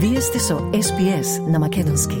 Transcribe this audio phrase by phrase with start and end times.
[0.00, 2.16] Вие сте со SPS на Македонски.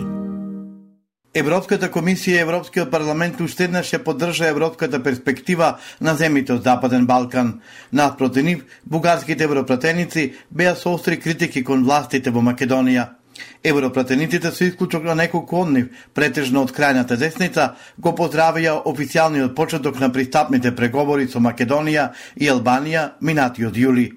[1.34, 5.68] Европската комисија и Европскиот парламент уште еднаш ја поддржа европската перспектива
[6.00, 7.60] на земјите од Западен Балкан.
[7.92, 13.06] Наспроти нив, бугарските европратеници беа со остри критики кон властите во Македонија.
[13.62, 20.00] Европратениците со исклучок на неколку од нив, претежно од крајната десница, го поздравија официјалниот почеток
[20.00, 24.10] на пристапните преговори со Македонија и Албанија минатиот јули.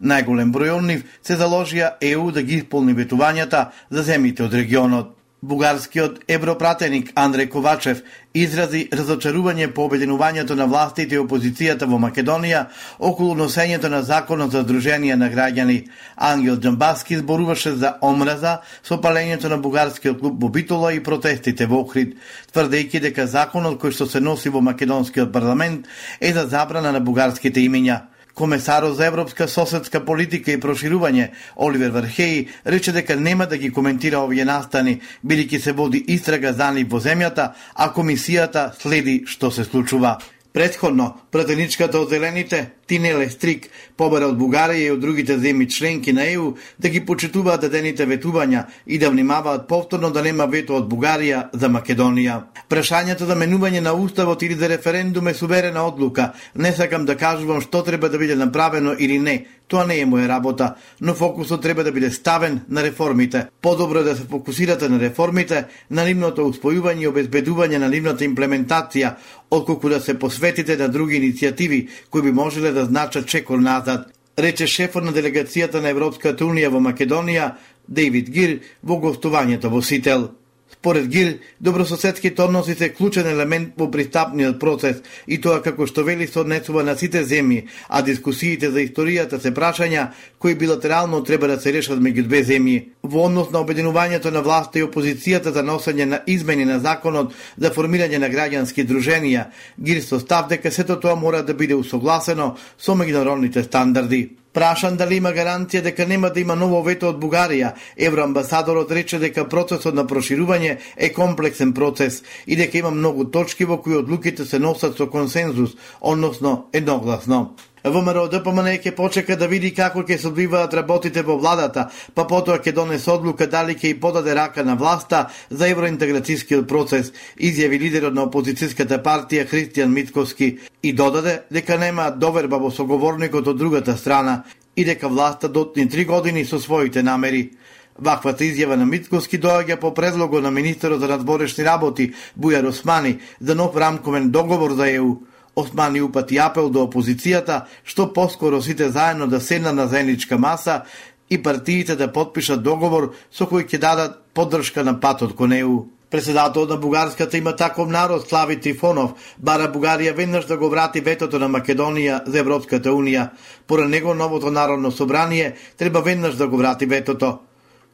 [0.00, 5.12] Најголем број од нив се заложија ЕУ да ги исполни ветувањата за земите од регионот.
[5.46, 8.00] Бугарскиот европратеник Андре Ковачев
[8.34, 12.64] изрази разочарување по обединувањето на властите и опозицијата во Македонија
[12.98, 15.86] околу носењето на законот за дружение на граѓани.
[16.16, 21.80] Ангел Джамбаски зборуваше за омраза со палењето на бугарскиот клуб во Битола и протестите во
[21.84, 22.16] Охрид,
[22.52, 25.86] тврдејќи дека законот кој што се носи во македонскиот парламент
[26.20, 28.15] е за забрана на бугарските имиња.
[28.36, 34.20] Комесарот за европска соседска политика и проширување Оливер Вархеи рече дека нема да ги коментира
[34.20, 39.64] овие настани, бидејќи се води истрага за нив во земјата, а комисијата следи што се
[39.64, 40.18] случува.
[40.52, 46.26] Предходно, пратеничката од зелените, Тинеле Стрик, побара од Бугарија и од другите земји членки на
[46.30, 51.48] ЕУ да ги почитуваат дадените ветувања и да внимаваат повторно да нема вето од Бугарија
[51.52, 52.40] за Македонија.
[52.70, 56.32] Прашањето за менување на уставот или за референдум е суверена одлука.
[56.54, 60.28] Не сакам да кажувам што треба да биде направено или не, Тоа не е моја
[60.30, 63.46] работа, но фокусот треба да биде ставен на реформите.
[63.62, 69.16] Подобро е да се фокусирате на реформите, на нивното успојување и обезбедување на нивната имплементација,
[69.50, 74.12] отколку да се посветите на други иницијативи кои би можеле да да значат чекор назад,
[74.38, 77.54] рече шефот на делегацијата на Европската Унија во Македонија,
[77.88, 80.28] Дейвид Гир, во гостувањето во Сител.
[80.72, 86.26] Според Гил, добрососедските односи се клучен елемент во пристапниот процес и тоа како што вели
[86.26, 90.08] се однесува на сите земји, а дискусиите за историјата се прашања
[90.38, 92.82] кои билатерално треба да се решат меѓу две земји.
[93.02, 97.70] Во однос на обединувањето на власта и опозицијата за носење на измени на законот за
[97.70, 99.46] формирање на граѓански друженија,
[99.78, 104.36] Гил состав дека сето тоа мора да биде усогласено со меѓународните стандарди.
[104.56, 109.44] Прашан дали има гаранција дека нема да има ново вето од Бугарија, евроамбасадорот рече дека
[109.52, 114.58] процесот на проширување е комплексен процес и дека има многу точки во кои одлуките се
[114.58, 117.50] носат со консензус, односно едногласно.
[117.86, 122.58] ВМРО ДПМН ќе почека да види како ќе се одвиваат работите во владата, па потоа
[122.58, 128.14] ќе донесе одлука дали ќе и подаде рака на власта за евроинтеграцијскиот процес, изјави лидерот
[128.14, 130.48] на опозицијската партија Христијан Митковски
[130.82, 134.42] и додаде дека нема доверба во соговорникот од другата страна
[134.74, 137.52] и дека власта дотни три години со своите намери.
[137.98, 143.54] Ваквата изјава на Митковски доаѓа по предлогот на министерот за надворешни работи Бујар Османи за
[143.54, 145.16] нов рамковен договор за ЕУ.
[145.56, 150.82] Османи упати апел до опозицијата што поскоро сите заедно да седнат на заедничка маса
[151.30, 155.86] и партиите да подпишат договор со кој ќе дадат поддршка на патот кон ЕУ.
[156.10, 161.38] Председателот на Бугарската има таков народ Слави Трифонов бара Бугарија веднаш да го врати ветото
[161.38, 163.30] на Македонија за Европската Унија.
[163.66, 167.38] Поред него новото народно собрание треба веднаш да го врати ветото.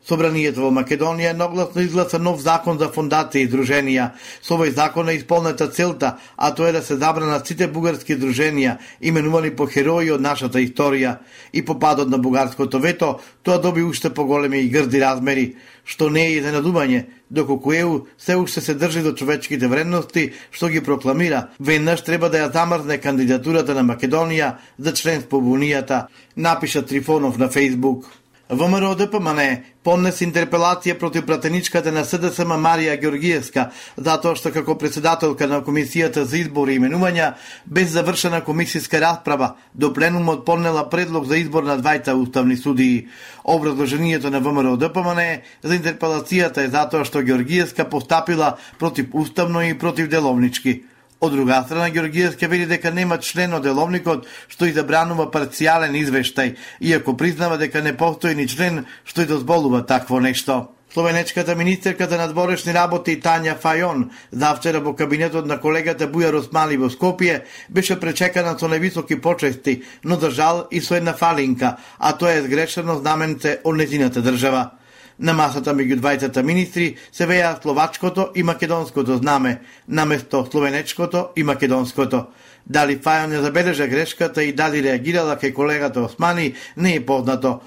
[0.02, 4.08] Собранието во Македонија едногласно изгласа нов закон за фондации и друженија.
[4.42, 8.78] Со овој закон е исполнета целта, а тоа е да се забранат сите бугарски друженија,
[9.00, 11.18] именувани по херои од нашата историја.
[11.52, 15.54] И по падот на бугарското вето, тоа доби уште поголеми и грди размери,
[15.84, 20.82] што не е изненадување, доколку ЕУ се уште се држи до човечките вредности што ги
[20.82, 21.48] прокламира.
[21.60, 27.48] Веднаш треба да ја замрзне кандидатурата на Македонија за членство во Унијата, напиша Трифонов на
[27.48, 28.21] Фейсбук.
[28.52, 35.62] ВМРО ДПМН поднес интерпелација против пратеничката на СДСМ Марија Георгиевска, затоа што како председателка на
[35.64, 37.32] Комисијата за избори и именувања,
[37.64, 43.08] без завршена комисијска расправа, до пленумот поднела предлог за избор на двајца уставни судии.
[43.44, 50.08] Образложението на ВМРО ДПМН за интерпелацијата е затоа што Георгиевска постапила против уставно и против
[50.08, 50.82] деловнички.
[51.22, 56.56] Од друга страна, Георгиевска вели дека нема член од деловникот што и забранува парцијален извештај,
[56.82, 60.74] иако признава дека не постои ни член што и дозволува такво нешто.
[60.92, 66.90] Словенечката министерка за надворешни работи Тања Фајон завчера во кабинетот на колегата Бујар Осмали во
[66.90, 72.34] Скопје беше пречекана со невисоки почести, но за жал и со една фалинка, а тоа
[72.34, 74.81] е згрешено знаменце од незината држава.
[75.22, 82.24] На масата меѓу двајцата министри се веа словачкото и македонското знаме, наместо словенечкото и македонското.
[82.66, 87.60] Дали Фајон ја забележа грешката и дали реагирала кај колегата Османи, не е познато.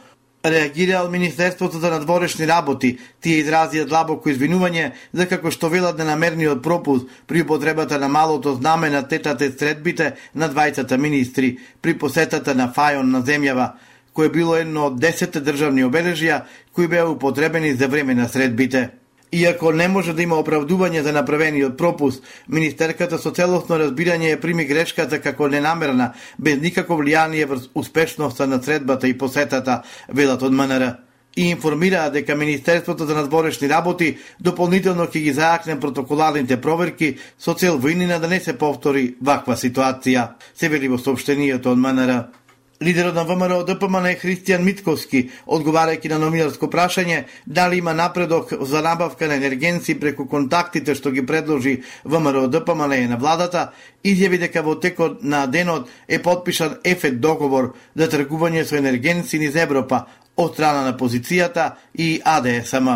[0.46, 7.08] Реагирал Министерството за надворешни работи, тие изразија длабоко извинување за како што велат ненамерниот пропуст
[7.28, 13.16] при употребата на малото знаме на тетате средбите на двајцата министри при посетата на Фајон
[13.16, 13.72] на земјава
[14.16, 18.90] кое било едно од 10 државни обележја кои беа употребени за време на средбите.
[19.32, 24.64] Иако не може да има оправдување за направениот пропуст, министерката со целосно разбирање ја прими
[24.66, 30.94] грешката како ненамерна, без никакво влијание врз успешноста на средбата и посетата, велат од МНР
[31.36, 37.80] и информираа дека Министерството за надворешни работи дополнително ќе ги заакне протоколарните проверки со цел
[37.80, 42.45] војнина да не се повтори ваква ситуација, се вели во сообщението од МНР.
[42.86, 49.26] Лидерот на ВМРО ДПМН Христијан Митковски, одговарајќи на номинарско прашање дали има напредок за набавка
[49.28, 53.72] на енергенци преку контактите што ги предложи ВМРО ДПМН на владата,
[54.06, 59.56] изјави дека во текот на денот е подпишан ефет договор за тргување со енергенци низ
[59.56, 60.06] Европа
[60.38, 62.90] од страна на позицијата и АДСМ.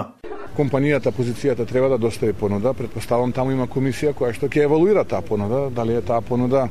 [0.53, 2.73] Компанијата, позицијата треба да достави понуда.
[2.73, 6.67] Предпоставам таму има комисија која што ќе евалуира таа понуда, дали е таа понуда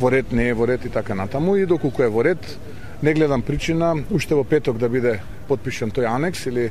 [0.00, 1.56] во ред, не е во ред и така натаму.
[1.56, 2.58] И доколку е во ред,
[3.02, 6.70] не гледам причина уште во петок да биде подпишен тој анекс или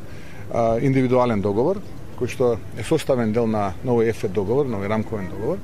[0.53, 1.81] а, индивидуален договор,
[2.19, 5.57] кој што е составен дел на нови ЕФЕ договор, нови рамковен договор.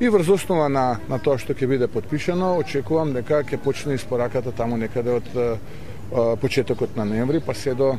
[0.00, 4.52] И врз основа на, на тоа што ќе биде подпишано, очекувам дека ќе почне испораката
[4.52, 5.58] таму некаде од
[6.40, 7.96] почетокот на ноември, па се до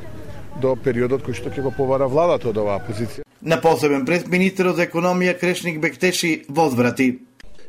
[0.61, 3.25] до периодот кој што ќе го повара владата од оваа позиција.
[3.41, 7.26] На посебен пред министерот за економија Крешник Бектеши возврати.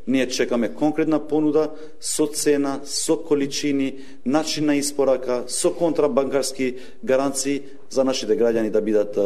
[0.08, 1.70] Ние чекаме конкретна понуда
[2.00, 9.18] со цена, со количини, начин на испорака, со контрабанкарски гаранции за нашите граѓани да бидат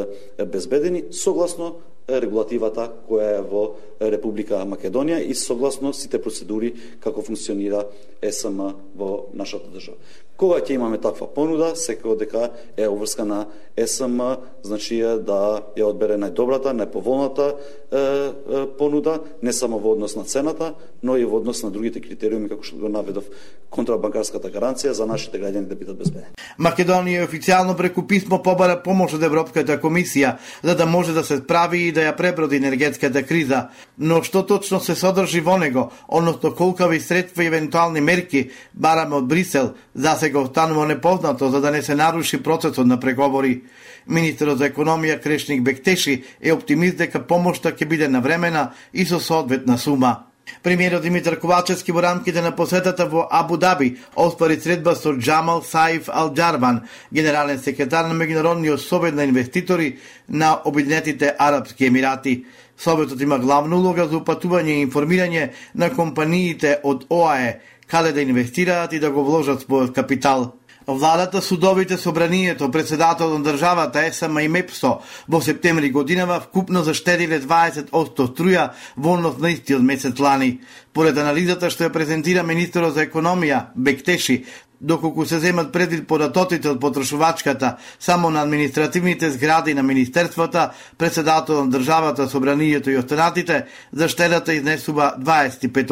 [0.51, 3.65] безбедени, согласно регулативата која е во
[4.01, 7.85] Република Македонија и согласно сите процедури како функционира
[8.23, 9.99] СМ во нашата држава.
[10.37, 13.45] Кога ќе имаме таква понуда, секој дека е обврскана
[13.79, 14.19] СМ,
[14.67, 20.25] значи е да ја одбере најдобрата, најповолната е, е, понуда, не само во однос на
[20.25, 23.29] цената, но и во однос на другите критериуми, како што го наведов
[23.71, 26.35] контрабанкарската гаранција за нашите граѓани да бидат безбедни.
[26.59, 31.92] Македонија официјално преку писмо побара помош од Европската комисија за да може да се справи
[31.93, 33.69] и да ја преброди енергетската криза,
[33.99, 39.29] но што точно се содржи во него, односно колкави средства и евентуални мерки бараме од
[39.29, 43.63] Брисел, за сега останува непознато за да не се наруши процесот на преговори.
[44.07, 49.79] Министерот за економија Крешник Бектеши е оптимист дека помошта ќе биде навремена и со соодветна
[49.79, 50.32] сума.
[50.63, 56.09] Премиерот Димитар Ковачевски во рамките на посетата во Абу Даби оспари средба со Джамал Саиф
[56.09, 59.99] Ал Джарбан, генерален секретар на Меѓународниот совет на инвеститори
[60.29, 62.45] на Обединетите Арапски Емирати.
[62.79, 68.93] Советот има главна улога за упатување и информирање на компаниите од ОАЕ, каде да инвестираат
[68.93, 70.53] и да го вложат својот капитал.
[70.87, 74.99] Владата, судовите, собранието, председател на државата ЕСМ и МЕПСО
[75.29, 80.61] во септември годинава вкупно заштедиле 20 струја во однос на истиот месец лани.
[80.93, 84.45] Поред анализата што ја презентира министерот за економија Бектеши,
[84.81, 91.71] доколку се земат предвид податотите од потрошувачката само на административните згради на министерствата, председател на
[91.71, 95.91] државата, собранието и останатите, заштедата изнесува 25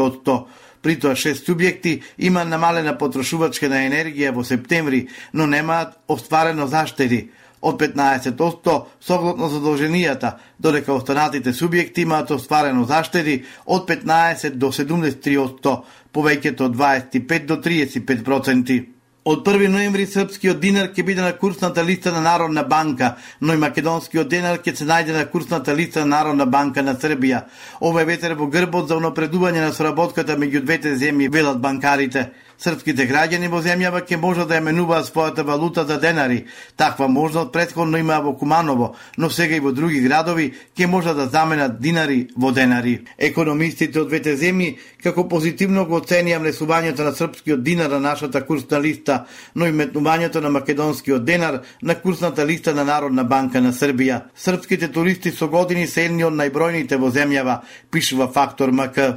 [0.83, 7.29] При тоа шест субјекти има намалена потрошувачка на енергија во септември, но немаат остварено заштеди
[7.61, 15.77] од 15% согласно задолженијата, додека останатите субјекти имаат остварено заштеди од 15 до 73%,
[16.13, 18.81] повеќето од 25 до 35%.
[19.25, 23.61] Од 1 ноември српскиот динар ќе биде на курсната листа на Народна банка, но и
[23.61, 27.43] македонскиот динар ќе се најде на курсната листа на Народна банка на Србија.
[27.85, 32.31] Ова е ветер во грбот за унапредување на соработката меѓу двете земји, велат банкарите.
[32.61, 36.43] Српските граѓани во земјава ќе можат да ја менуваат својата валута за денари.
[36.77, 41.25] Таква можност предходно има во Куманово, но сега и во други градови ќе можат да
[41.27, 42.99] заменат динари во денари.
[43.17, 48.81] Економистите од двете земји како позитивно го оценија внесувањето на српскиот динар на нашата курсна
[48.81, 49.25] листа,
[49.55, 54.21] но и метнувањето на македонскиот денар на курсната листа на Народна банка на Србија.
[54.37, 59.17] Српските туристи со години се едни од најбројните во земјава, пишува Фактор МК.